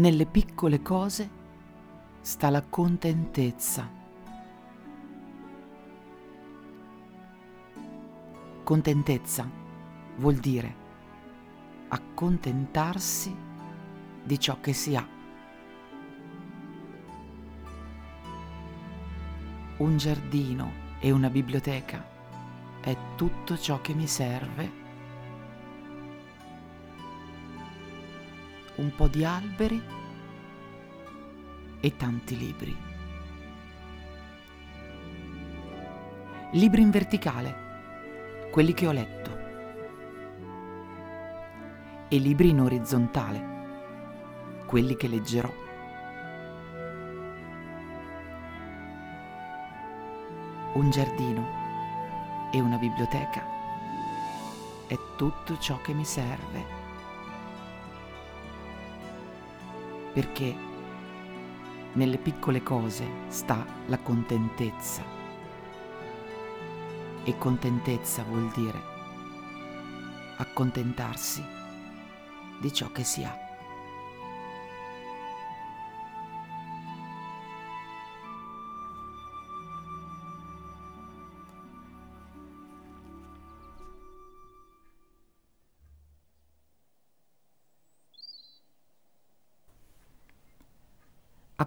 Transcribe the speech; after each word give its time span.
Nelle 0.00 0.24
piccole 0.24 0.80
cose 0.80 1.28
sta 2.22 2.48
la 2.48 2.62
contentezza. 2.62 3.86
Contentezza 8.64 9.46
vuol 10.16 10.36
dire 10.36 10.74
accontentarsi 11.88 13.36
di 14.24 14.40
ciò 14.40 14.58
che 14.62 14.72
si 14.72 14.96
ha. 14.96 15.06
Un 19.76 19.96
giardino 19.98 20.72
e 20.98 21.10
una 21.10 21.28
biblioteca 21.28 22.02
è 22.80 22.96
tutto 23.16 23.58
ciò 23.58 23.82
che 23.82 23.92
mi 23.92 24.06
serve. 24.06 24.79
Un 28.80 28.94
po' 28.94 29.08
di 29.08 29.26
alberi 29.26 29.78
e 31.80 31.96
tanti 31.96 32.38
libri. 32.38 32.74
Libri 36.52 36.80
in 36.80 36.88
verticale, 36.88 38.48
quelli 38.50 38.72
che 38.72 38.86
ho 38.86 38.92
letto. 38.92 39.38
E 42.08 42.16
libri 42.16 42.48
in 42.48 42.62
orizzontale, 42.62 44.64
quelli 44.64 44.96
che 44.96 45.08
leggerò. 45.08 45.52
Un 50.72 50.90
giardino 50.90 52.48
e 52.50 52.58
una 52.58 52.78
biblioteca 52.78 53.44
è 54.86 54.96
tutto 55.18 55.58
ciò 55.58 55.78
che 55.82 55.92
mi 55.92 56.06
serve. 56.06 56.79
Perché 60.12 60.54
nelle 61.92 62.18
piccole 62.18 62.62
cose 62.62 63.06
sta 63.28 63.64
la 63.86 63.98
contentezza. 63.98 65.02
E 67.24 67.36
contentezza 67.36 68.22
vuol 68.22 68.50
dire 68.54 68.80
accontentarsi 70.36 71.44
di 72.60 72.72
ciò 72.72 72.90
che 72.92 73.04
si 73.04 73.22
ha. 73.24 73.49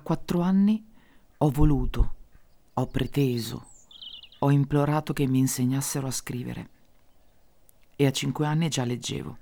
Quattro 0.04 0.42
anni 0.42 0.86
ho 1.38 1.50
voluto, 1.50 2.16
ho 2.74 2.88
preteso, 2.88 3.66
ho 4.40 4.52
implorato 4.52 5.14
che 5.14 5.26
mi 5.26 5.40
insegnassero 5.40 6.08
a 6.08 6.12
scrivere 6.12 6.70
e 7.96 8.06
a 8.06 8.12
cinque 8.12 8.46
anni 8.46 8.70
già 8.70 8.84
leggevo. 8.84 9.38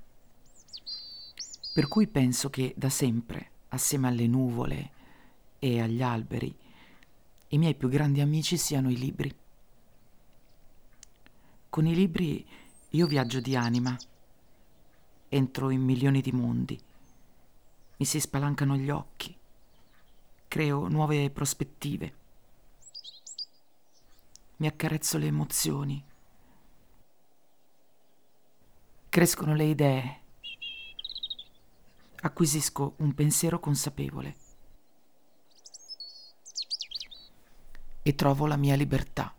Per 1.74 1.88
cui 1.88 2.08
penso 2.08 2.50
che 2.50 2.74
da 2.78 2.90
sempre, 2.90 3.50
assieme 3.70 4.08
alle 4.08 4.28
nuvole 4.28 4.92
e 5.60 5.82
agli 5.82 6.02
alberi, 6.02 6.56
i 7.50 7.58
miei 7.58 7.76
più 7.76 7.90
grandi 7.90 8.22
amici 8.22 8.58
siano 8.58 8.90
i 8.90 8.98
libri. 8.98 9.34
Con 11.70 11.86
i 11.88 11.96
libri 11.96 12.46
io 12.90 13.08
viaggio 13.08 13.40
di 13.40 13.56
anima, 13.56 13.98
entro 15.30 15.70
in 15.70 15.82
milioni 15.82 16.22
di 16.22 16.32
mondi, 16.32 16.80
mi 17.98 18.06
si 18.06 18.20
spalancano 18.20 18.76
gli 18.76 18.90
occhi, 18.90 19.36
creo 20.52 20.90
nuove 20.90 21.30
prospettive, 21.30 22.14
mi 24.58 24.68
accarezzo 24.68 25.18
le 25.18 25.28
emozioni, 25.28 26.04
crescono 29.08 29.56
le 29.56 29.64
idee, 29.64 30.22
acquisisco 32.16 32.96
un 32.98 33.14
pensiero 33.14 33.62
consapevole. 33.62 34.36
E 38.02 38.14
trovo 38.16 38.46
la 38.46 38.58
mia 38.58 38.76
libertà. 38.76 39.34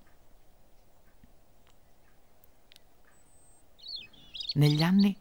Negli 4.54 4.82
anni 4.82 5.14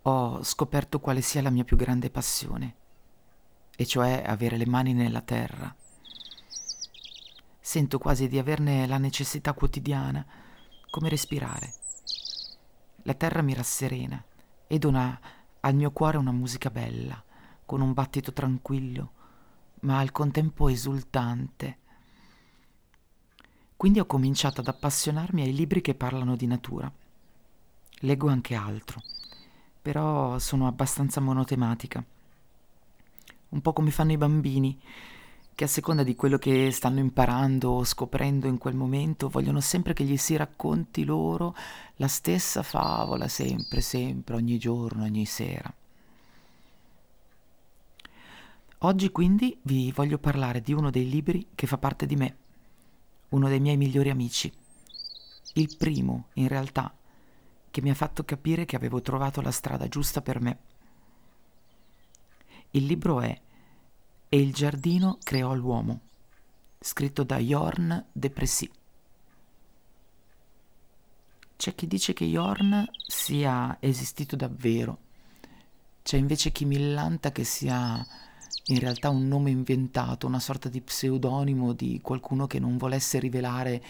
ho 0.00 0.42
scoperto 0.42 0.98
quale 0.98 1.20
sia 1.20 1.42
la 1.42 1.50
mia 1.50 1.64
più 1.64 1.76
grande 1.76 2.08
passione 2.08 2.84
e 3.76 3.84
cioè 3.84 4.24
avere 4.26 4.56
le 4.56 4.66
mani 4.66 4.94
nella 4.94 5.20
terra. 5.20 5.72
Sento 7.60 7.98
quasi 7.98 8.26
di 8.26 8.38
averne 8.38 8.86
la 8.86 8.98
necessità 8.98 9.52
quotidiana, 9.52 10.24
come 10.90 11.08
respirare. 11.10 11.74
La 13.02 13.14
terra 13.14 13.42
mi 13.42 13.54
rasserena 13.54 14.22
e 14.66 14.78
dona 14.78 15.20
al 15.60 15.74
mio 15.74 15.90
cuore 15.90 16.16
una 16.16 16.32
musica 16.32 16.70
bella, 16.70 17.22
con 17.66 17.80
un 17.80 17.92
battito 17.92 18.32
tranquillo, 18.32 19.12
ma 19.80 19.98
al 19.98 20.10
contempo 20.10 20.68
esultante. 20.68 21.78
Quindi 23.76 24.00
ho 24.00 24.06
cominciato 24.06 24.62
ad 24.62 24.68
appassionarmi 24.68 25.42
ai 25.42 25.54
libri 25.54 25.82
che 25.82 25.94
parlano 25.94 26.34
di 26.34 26.46
natura. 26.46 26.90
Leggo 28.00 28.28
anche 28.28 28.54
altro, 28.54 29.02
però 29.82 30.38
sono 30.38 30.66
abbastanza 30.66 31.20
monotematica 31.20 32.04
un 33.50 33.60
po' 33.60 33.72
come 33.72 33.90
fanno 33.90 34.12
i 34.12 34.16
bambini, 34.16 34.78
che 35.54 35.64
a 35.64 35.68
seconda 35.68 36.02
di 36.02 36.14
quello 36.14 36.36
che 36.36 36.70
stanno 36.70 36.98
imparando 37.00 37.70
o 37.70 37.84
scoprendo 37.84 38.46
in 38.46 38.58
quel 38.58 38.74
momento 38.74 39.28
vogliono 39.28 39.60
sempre 39.60 39.94
che 39.94 40.04
gli 40.04 40.18
si 40.18 40.36
racconti 40.36 41.04
loro 41.04 41.56
la 41.96 42.08
stessa 42.08 42.62
favola, 42.62 43.26
sempre, 43.26 43.80
sempre, 43.80 44.36
ogni 44.36 44.58
giorno, 44.58 45.04
ogni 45.04 45.24
sera. 45.24 45.72
Oggi 48.80 49.10
quindi 49.10 49.58
vi 49.62 49.90
voglio 49.92 50.18
parlare 50.18 50.60
di 50.60 50.74
uno 50.74 50.90
dei 50.90 51.08
libri 51.08 51.46
che 51.54 51.66
fa 51.66 51.78
parte 51.78 52.04
di 52.04 52.16
me, 52.16 52.36
uno 53.30 53.48
dei 53.48 53.58
miei 53.58 53.78
migliori 53.78 54.10
amici, 54.10 54.52
il 55.54 55.74
primo, 55.78 56.26
in 56.34 56.48
realtà, 56.48 56.94
che 57.70 57.80
mi 57.80 57.88
ha 57.88 57.94
fatto 57.94 58.24
capire 58.24 58.66
che 58.66 58.76
avevo 58.76 59.00
trovato 59.00 59.40
la 59.40 59.50
strada 59.50 59.88
giusta 59.88 60.20
per 60.20 60.40
me. 60.42 60.58
Il 62.76 62.84
libro 62.84 63.22
è 63.22 63.34
E 64.28 64.38
il 64.38 64.52
giardino 64.52 65.16
creò 65.22 65.54
l'uomo, 65.54 66.00
scritto 66.78 67.22
da 67.22 67.38
Jorn 67.38 68.04
de 68.12 68.28
Pressy. 68.28 68.70
C'è 71.56 71.74
chi 71.74 71.86
dice 71.86 72.12
che 72.12 72.26
Jorn 72.26 72.86
sia 73.06 73.78
esistito 73.80 74.36
davvero, 74.36 74.98
c'è 76.02 76.18
invece 76.18 76.52
chi 76.52 76.66
millanta 76.66 77.32
che 77.32 77.44
sia 77.44 78.06
in 78.66 78.78
realtà 78.78 79.08
un 79.08 79.26
nome 79.26 79.48
inventato, 79.48 80.26
una 80.26 80.38
sorta 80.38 80.68
di 80.68 80.82
pseudonimo 80.82 81.72
di 81.72 82.00
qualcuno 82.02 82.46
che 82.46 82.58
non 82.58 82.76
volesse 82.76 83.18
rivelare 83.18 83.82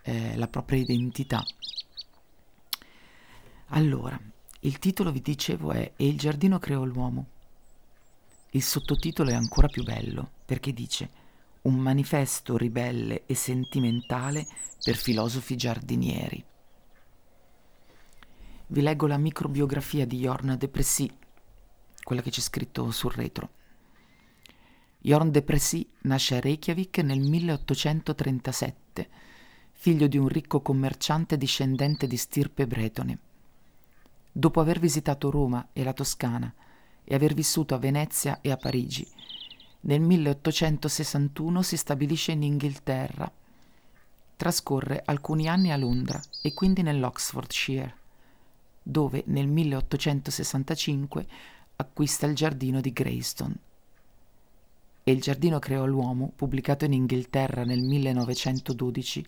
eh, 0.00 0.34
la 0.38 0.48
propria 0.48 0.78
identità. 0.80 1.44
Allora, 3.66 4.18
il 4.60 4.78
titolo 4.78 5.12
vi 5.12 5.20
dicevo 5.20 5.72
è 5.72 5.92
E 5.94 6.06
il 6.06 6.16
giardino 6.16 6.58
creò 6.58 6.84
l'uomo. 6.84 7.26
Il 8.52 8.62
sottotitolo 8.62 9.30
è 9.30 9.34
ancora 9.34 9.68
più 9.68 9.84
bello 9.84 10.30
perché 10.44 10.72
dice 10.72 11.10
Un 11.62 11.76
manifesto 11.76 12.56
ribelle 12.56 13.24
e 13.26 13.34
sentimentale 13.34 14.46
per 14.82 14.96
filosofi 14.96 15.56
giardinieri. 15.56 16.44
Vi 18.66 18.80
leggo 18.80 19.06
la 19.06 19.18
microbiografia 19.18 20.04
di 20.04 20.18
Jorn 20.18 20.56
de 20.58 20.68
Pressy, 20.68 21.08
quella 22.02 22.22
che 22.22 22.30
c'è 22.30 22.40
scritto 22.40 22.90
sul 22.90 23.12
retro. 23.12 23.50
Jorn 24.98 25.30
de 25.30 25.42
Pressy 25.42 25.88
nasce 26.02 26.36
a 26.36 26.40
Reykjavik 26.40 26.98
nel 26.98 27.20
1837, 27.20 29.08
figlio 29.72 30.08
di 30.08 30.18
un 30.18 30.28
ricco 30.28 30.60
commerciante 30.60 31.36
discendente 31.36 32.08
di 32.08 32.16
stirpe 32.16 32.66
bretone. 32.66 33.18
Dopo 34.32 34.60
aver 34.60 34.80
visitato 34.80 35.30
Roma 35.30 35.68
e 35.72 35.84
la 35.84 35.92
Toscana, 35.92 36.52
e 37.10 37.14
aver 37.16 37.34
vissuto 37.34 37.74
a 37.74 37.78
Venezia 37.78 38.38
e 38.40 38.52
a 38.52 38.56
Parigi. 38.56 39.04
Nel 39.80 40.00
1861 40.00 41.60
si 41.62 41.76
stabilisce 41.76 42.30
in 42.30 42.44
Inghilterra. 42.44 43.28
Trascorre 44.36 45.02
alcuni 45.04 45.48
anni 45.48 45.72
a 45.72 45.76
Londra 45.76 46.20
e 46.40 46.54
quindi 46.54 46.82
nell'Oxfordshire, 46.82 47.96
dove 48.80 49.24
nel 49.26 49.48
1865 49.48 51.26
acquista 51.74 52.26
il 52.26 52.36
giardino 52.36 52.80
di 52.80 52.92
Greystone. 52.92 53.56
E 55.02 55.10
il 55.10 55.20
giardino 55.20 55.58
creò 55.58 55.86
l'uomo, 55.86 56.30
pubblicato 56.36 56.84
in 56.84 56.92
Inghilterra 56.92 57.64
nel 57.64 57.82
1912, 57.82 59.26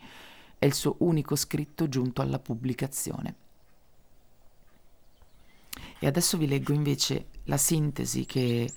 è 0.56 0.66
il 0.66 0.74
suo 0.74 0.94
unico 0.98 1.34
scritto 1.34 1.88
giunto 1.88 2.22
alla 2.22 2.38
pubblicazione. 2.38 3.41
E 6.02 6.08
adesso 6.08 6.36
vi 6.36 6.48
leggo 6.48 6.72
invece 6.72 7.26
la 7.44 7.56
sintesi 7.56 8.26
che 8.26 8.68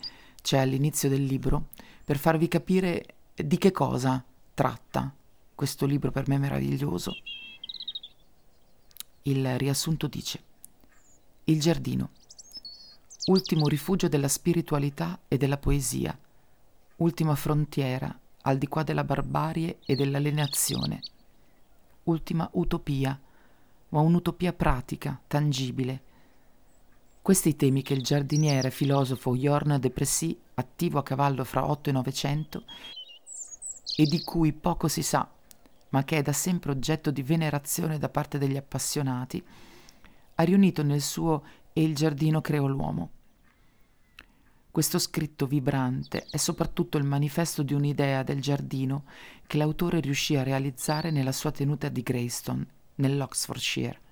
c'è 0.43 0.59
all'inizio 0.59 1.09
del 1.09 1.23
libro 1.23 1.69
per 2.05 2.19
farvi 2.19 2.47
capire 2.47 3.15
di 3.33 3.57
che 3.57 3.71
cosa 3.71 4.23
tratta 4.53 5.11
questo 5.55 5.87
libro 5.87 6.11
per 6.11 6.27
me 6.27 6.37
meraviglioso. 6.37 7.17
Il 9.23 9.57
riassunto 9.57 10.05
dice 10.05 10.43
Il 11.45 11.59
giardino, 11.59 12.11
ultimo 13.25 13.67
rifugio 13.67 14.07
della 14.07 14.27
spiritualità 14.27 15.19
e 15.27 15.37
della 15.37 15.57
poesia, 15.57 16.15
ultima 16.97 17.33
frontiera 17.33 18.15
al 18.43 18.59
di 18.59 18.67
qua 18.67 18.83
della 18.83 19.03
barbarie 19.03 19.79
e 19.83 19.95
dell'alienazione, 19.95 21.01
ultima 22.03 22.47
utopia, 22.53 23.19
ma 23.89 23.99
un'utopia 24.01 24.53
pratica, 24.53 25.19
tangibile. 25.25 26.13
Questi 27.25 27.55
temi 27.55 27.81
che 27.81 27.95
il 27.95 28.03
giardiniere 28.03 28.69
filosofo 28.69 29.35
Jorn 29.35 29.79
de 29.79 29.89
Pressy, 29.89 30.39
attivo 30.53 30.99
a 30.99 31.03
cavallo 31.03 31.43
fra 31.43 31.67
8 31.67 31.89
e 31.89 31.93
900, 31.93 32.63
e 33.95 34.05
di 34.05 34.21
cui 34.21 34.53
poco 34.53 34.87
si 34.87 35.01
sa, 35.01 35.27
ma 35.89 36.03
che 36.03 36.17
è 36.17 36.21
da 36.21 36.33
sempre 36.33 36.69
oggetto 36.69 37.09
di 37.09 37.23
venerazione 37.23 37.97
da 37.97 38.09
parte 38.09 38.37
degli 38.37 38.57
appassionati, 38.57 39.43
ha 40.35 40.43
riunito 40.43 40.83
nel 40.83 41.01
suo 41.01 41.43
E 41.73 41.81
il 41.81 41.95
giardino 41.95 42.41
creò 42.41 42.67
l'uomo. 42.67 43.09
Questo 44.69 44.99
scritto 44.99 45.47
vibrante 45.47 46.27
è 46.29 46.37
soprattutto 46.37 46.99
il 46.99 47.05
manifesto 47.05 47.63
di 47.63 47.73
un'idea 47.73 48.21
del 48.21 48.39
giardino 48.39 49.05
che 49.47 49.57
l'autore 49.57 49.99
riuscì 49.99 50.35
a 50.35 50.43
realizzare 50.43 51.09
nella 51.09 51.31
sua 51.31 51.49
tenuta 51.49 51.89
di 51.89 52.03
Greyston, 52.03 52.67
nell'Oxfordshire. 52.97 54.03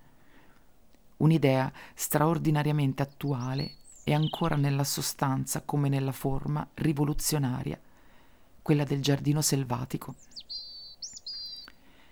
Un'idea 1.18 1.72
straordinariamente 1.94 3.02
attuale 3.02 3.76
e 4.04 4.14
ancora 4.14 4.56
nella 4.56 4.84
sostanza 4.84 5.62
come 5.62 5.90
nella 5.90 6.12
forma 6.12 6.68
rivoluzionaria, 6.74 7.80
quella 8.62 8.84
del 8.84 9.02
giardino 9.02 9.42
selvatico. 9.42 10.16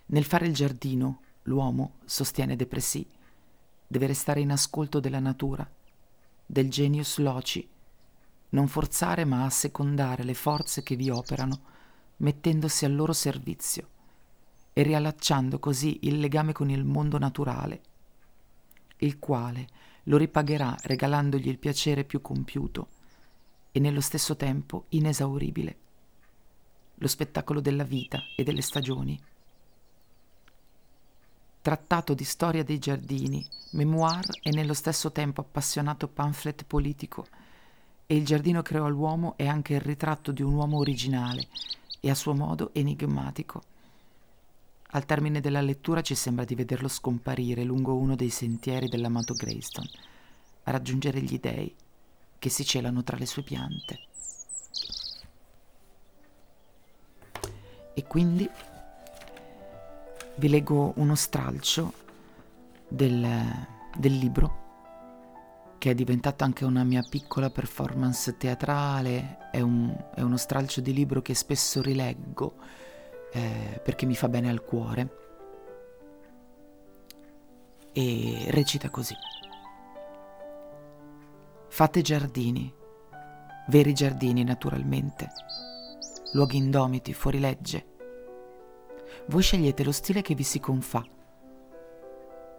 Nel 0.06 0.24
fare 0.24 0.46
il 0.46 0.54
giardino, 0.54 1.20
l'uomo, 1.44 1.94
sostiene 2.04 2.56
De 2.56 2.66
Pressy, 2.66 3.06
deve 3.86 4.06
restare 4.06 4.40
in 4.40 4.50
ascolto 4.50 5.00
della 5.00 5.20
natura, 5.20 5.68
del 6.44 6.70
genius 6.70 7.18
loci, 7.18 7.68
non 8.50 8.68
forzare 8.68 9.24
ma 9.24 9.44
assecondare 9.44 10.24
le 10.24 10.34
forze 10.34 10.82
che 10.82 10.96
vi 10.96 11.10
operano, 11.10 11.60
mettendosi 12.18 12.84
al 12.84 12.94
loro 12.94 13.12
servizio 13.12 13.88
e 14.72 14.82
riallacciando 14.82 15.58
così 15.58 16.00
il 16.02 16.18
legame 16.20 16.52
con 16.52 16.70
il 16.70 16.84
mondo 16.84 17.18
naturale, 17.18 17.80
il 19.02 19.18
quale 19.18 19.66
lo 20.04 20.16
ripagherà 20.16 20.76
regalandogli 20.82 21.48
il 21.48 21.58
piacere 21.58 22.04
più 22.04 22.20
compiuto 22.20 22.88
e 23.70 23.80
nello 23.80 24.00
stesso 24.00 24.36
tempo 24.36 24.86
inesauribile, 24.90 25.76
lo 26.96 27.08
spettacolo 27.08 27.60
della 27.60 27.84
vita 27.84 28.22
e 28.36 28.42
delle 28.42 28.60
stagioni. 28.60 29.20
Trattato 31.62 32.14
di 32.14 32.24
storia 32.24 32.64
dei 32.64 32.78
giardini, 32.78 33.46
memoir 33.70 34.26
e 34.42 34.50
nello 34.50 34.74
stesso 34.74 35.12
tempo 35.12 35.40
appassionato 35.40 36.08
pamphlet 36.08 36.64
politico, 36.64 37.26
e 38.06 38.16
il 38.16 38.24
giardino 38.24 38.62
creò 38.62 38.88
l'uomo 38.88 39.34
è 39.36 39.46
anche 39.46 39.74
il 39.74 39.80
ritratto 39.80 40.32
di 40.32 40.42
un 40.42 40.54
uomo 40.54 40.78
originale 40.78 41.46
e 42.00 42.10
a 42.10 42.14
suo 42.14 42.34
modo 42.34 42.70
enigmatico. 42.74 43.62
Al 44.94 45.06
termine 45.06 45.40
della 45.40 45.62
lettura 45.62 46.02
ci 46.02 46.14
sembra 46.14 46.44
di 46.44 46.54
vederlo 46.54 46.86
scomparire 46.86 47.64
lungo 47.64 47.96
uno 47.96 48.14
dei 48.14 48.28
sentieri 48.28 48.88
dell'amato 48.88 49.32
Greyston, 49.32 49.88
a 50.64 50.70
raggiungere 50.70 51.22
gli 51.22 51.38
dei 51.40 51.74
che 52.38 52.48
si 52.50 52.62
celano 52.62 53.02
tra 53.02 53.16
le 53.16 53.24
sue 53.24 53.42
piante. 53.42 54.00
E 57.94 58.04
quindi 58.06 58.48
vi 60.36 60.48
leggo 60.48 60.92
uno 60.96 61.14
stralcio 61.14 61.92
del, 62.86 63.26
del 63.96 64.18
libro 64.18 64.60
che 65.78 65.90
è 65.90 65.94
diventato 65.94 66.44
anche 66.44 66.66
una 66.66 66.84
mia 66.84 67.02
piccola 67.02 67.48
performance 67.48 68.36
teatrale, 68.36 69.48
è, 69.50 69.60
un, 69.60 69.92
è 70.14 70.20
uno 70.20 70.36
stralcio 70.36 70.82
di 70.82 70.92
libro 70.92 71.22
che 71.22 71.34
spesso 71.34 71.80
rileggo 71.80 72.56
eh, 73.32 73.80
perché 73.82 74.06
mi 74.06 74.14
fa 74.14 74.28
bene 74.28 74.48
al 74.50 74.62
cuore 74.62 75.16
e 77.92 78.46
recita 78.48 78.90
così. 78.90 79.14
Fate 81.68 82.02
giardini, 82.02 82.72
veri 83.68 83.94
giardini 83.94 84.44
naturalmente, 84.44 85.28
luoghi 86.32 86.58
indomiti, 86.58 87.14
fuori 87.14 87.40
legge. 87.40 87.86
Voi 89.26 89.42
scegliete 89.42 89.82
lo 89.84 89.92
stile 89.92 90.22
che 90.22 90.34
vi 90.34 90.42
si 90.42 90.60
confà. 90.60 91.02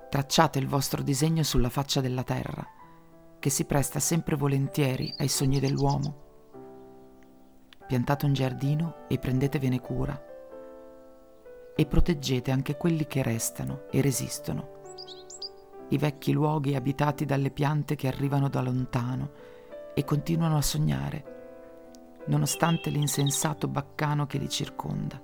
Tracciate 0.10 0.60
il 0.60 0.68
vostro 0.68 1.02
disegno 1.02 1.44
sulla 1.44 1.70
faccia 1.70 2.02
della 2.02 2.24
terra 2.24 2.66
che 3.40 3.50
si 3.50 3.66
presta 3.66 4.00
sempre 4.00 4.38
volentieri 4.38 5.14
ai 5.18 5.28
sogni 5.28 5.60
dell'uomo. 5.60 6.22
Piantate 7.86 8.26
un 8.26 8.32
giardino 8.32 9.06
e 9.10 9.18
prendetevene 9.18 9.82
cura. 9.82 10.33
E 11.76 11.86
proteggete 11.86 12.52
anche 12.52 12.78
quelli 12.78 13.08
che 13.08 13.24
restano 13.24 13.86
e 13.90 14.02
resistono. 14.02 14.82
I 15.90 15.98
vecchi 15.98 16.32
luoghi 16.32 16.76
abitati 16.76 17.26
dalle 17.26 17.50
piante 17.50 17.96
che 17.96 18.08
arrivano 18.08 18.48
da 18.48 18.62
lontano 18.62 19.32
e 19.96 20.04
continuano 20.04 20.58
a 20.58 20.62
sognare, 20.62 22.22
nonostante 22.28 22.90
l'insensato 22.90 23.68
baccano 23.68 24.26
che 24.26 24.38
li 24.38 24.50
circonda. 24.50 25.22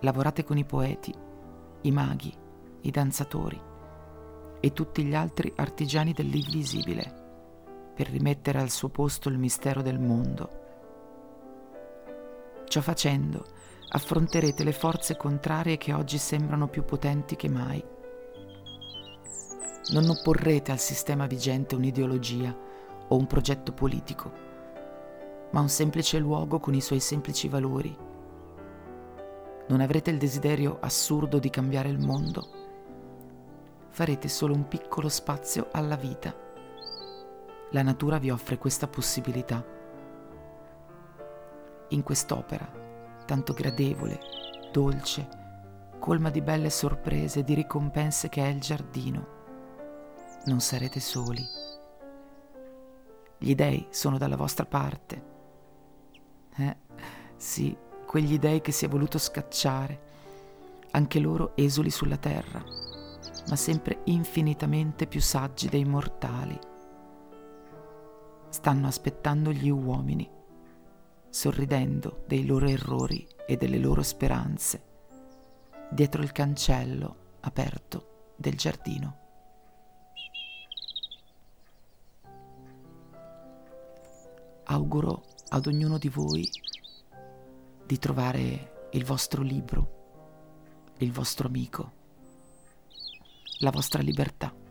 Lavorate 0.00 0.42
con 0.42 0.58
i 0.58 0.64
poeti, 0.64 1.14
i 1.82 1.90
maghi, 1.90 2.34
i 2.80 2.90
danzatori 2.90 3.60
e 4.58 4.72
tutti 4.72 5.04
gli 5.04 5.14
altri 5.14 5.52
artigiani 5.56 6.12
dell'invisibile, 6.12 7.92
per 7.94 8.08
rimettere 8.08 8.60
al 8.60 8.70
suo 8.70 8.88
posto 8.88 9.28
il 9.28 9.38
mistero 9.38 9.82
del 9.82 9.98
mondo. 9.98 10.60
Ciò 12.72 12.80
facendo, 12.80 13.44
affronterete 13.90 14.64
le 14.64 14.72
forze 14.72 15.18
contrarie 15.18 15.76
che 15.76 15.92
oggi 15.92 16.16
sembrano 16.16 16.68
più 16.68 16.86
potenti 16.86 17.36
che 17.36 17.50
mai. 17.50 17.84
Non 19.90 20.08
opporrete 20.08 20.72
al 20.72 20.78
sistema 20.78 21.26
vigente 21.26 21.74
un'ideologia 21.74 22.56
o 23.08 23.14
un 23.14 23.26
progetto 23.26 23.72
politico, 23.72 24.32
ma 25.50 25.60
un 25.60 25.68
semplice 25.68 26.18
luogo 26.18 26.60
con 26.60 26.72
i 26.72 26.80
suoi 26.80 27.00
semplici 27.00 27.46
valori. 27.46 27.94
Non 29.68 29.82
avrete 29.82 30.08
il 30.08 30.16
desiderio 30.16 30.78
assurdo 30.80 31.38
di 31.38 31.50
cambiare 31.50 31.90
il 31.90 31.98
mondo 31.98 32.60
farete 33.90 34.26
solo 34.26 34.54
un 34.54 34.66
piccolo 34.68 35.10
spazio 35.10 35.68
alla 35.72 35.96
vita. 35.96 36.34
La 37.72 37.82
natura 37.82 38.16
vi 38.16 38.30
offre 38.30 38.56
questa 38.56 38.88
possibilità. 38.88 39.62
In 41.92 42.02
quest'opera, 42.02 42.70
tanto 43.24 43.54
gradevole, 43.54 44.20
dolce, 44.70 45.28
colma 45.98 46.30
di 46.30 46.42
belle 46.42 46.68
sorprese 46.68 47.40
e 47.40 47.44
di 47.44 47.54
ricompense 47.54 48.28
che 48.28 48.44
è 48.44 48.48
il 48.48 48.60
giardino, 48.60 49.26
non 50.44 50.60
sarete 50.60 51.00
soli. 51.00 51.46
Gli 53.38 53.54
dei 53.54 53.86
sono 53.90 54.18
dalla 54.18 54.36
vostra 54.36 54.66
parte. 54.66 55.30
Eh, 56.56 56.76
sì, 57.36 57.76
quegli 58.06 58.38
dei 58.38 58.60
che 58.60 58.72
si 58.72 58.84
è 58.84 58.88
voluto 58.88 59.18
scacciare, 59.18 60.10
anche 60.90 61.18
loro 61.20 61.56
esuli 61.56 61.90
sulla 61.90 62.18
terra 62.18 62.82
ma 63.48 63.56
sempre 63.56 64.00
infinitamente 64.04 65.06
più 65.06 65.20
saggi 65.20 65.68
dei 65.68 65.84
mortali. 65.84 66.58
Stanno 68.48 68.86
aspettando 68.86 69.50
gli 69.52 69.68
uomini, 69.68 70.28
sorridendo 71.32 72.24
dei 72.26 72.44
loro 72.44 72.68
errori 72.68 73.26
e 73.46 73.56
delle 73.56 73.78
loro 73.78 74.02
speranze, 74.02 74.82
dietro 75.90 76.22
il 76.22 76.30
cancello 76.30 77.38
aperto 77.40 78.34
del 78.36 78.54
giardino. 78.54 79.16
Auguro 84.64 85.24
ad 85.48 85.66
ognuno 85.66 85.96
di 85.96 86.10
voi 86.10 86.46
di 87.86 87.98
trovare 87.98 88.88
il 88.92 89.04
vostro 89.06 89.40
libro, 89.40 90.92
il 90.98 91.12
vostro 91.12 91.48
amico 91.48 92.00
la 93.62 93.70
vostra 93.70 94.02
libertà. 94.02 94.61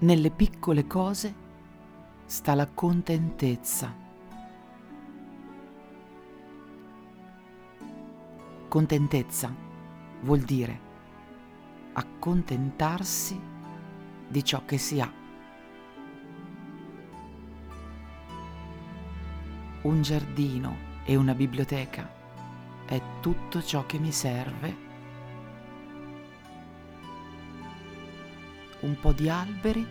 Nelle 0.00 0.30
piccole 0.30 0.86
cose 0.86 1.34
sta 2.26 2.54
la 2.54 2.66
contentezza. 2.66 3.94
Contentezza 8.68 9.54
vuol 10.22 10.40
dire 10.40 10.80
accontentarsi 11.92 13.40
di 14.28 14.44
ciò 14.44 14.64
che 14.64 14.78
si 14.78 15.00
ha. 15.00 15.10
Un 19.82 20.02
giardino 20.02 20.76
e 21.04 21.14
una 21.14 21.34
biblioteca 21.34 22.10
è 22.84 23.00
tutto 23.20 23.62
ciò 23.62 23.86
che 23.86 23.98
mi 23.98 24.10
serve. 24.10 24.83
Un 28.84 29.00
po' 29.00 29.12
di 29.12 29.30
alberi 29.30 29.88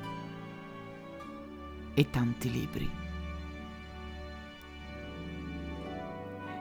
e 1.95 2.09
tanti 2.11 2.51
libri. 2.51 2.87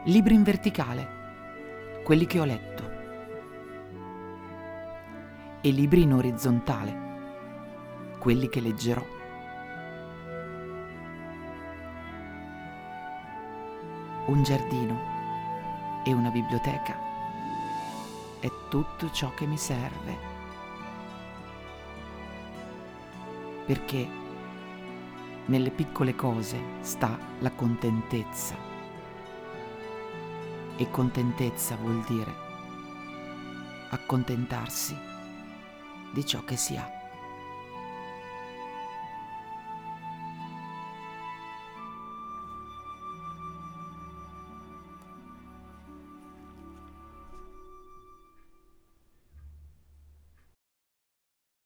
Libri 0.05 0.33
in 0.33 0.43
verticale, 0.43 2.01
quelli 2.03 2.25
che 2.25 2.41
ho 2.41 2.47
letto. 2.47 2.91
E 5.61 5.71
libri 5.73 6.01
in 6.01 6.15
orizzontale, 6.15 8.17
quelli 8.19 8.49
che 8.49 8.63
leggerò. 8.63 9.05
Un 14.29 14.43
giardino 14.43 15.01
e 16.03 16.15
una 16.15 16.31
biblioteca 16.31 16.97
è 18.41 18.51
tutto 18.71 19.11
ciò 19.11 19.35
che 19.35 19.45
mi 19.45 19.59
serve. 19.59 20.32
Perché 23.67 24.09
nelle 25.47 25.71
piccole 25.71 26.15
cose 26.15 26.61
sta 26.81 27.19
la 27.41 27.51
contentezza. 27.51 28.57
E 30.77 30.91
contentezza 30.91 31.77
vuol 31.77 32.03
dire 32.07 32.51
accontentarsi 33.91 34.97
di 36.13 36.25
ciò 36.25 36.43
che 36.45 36.57
si 36.57 36.77
ha. 36.77 37.02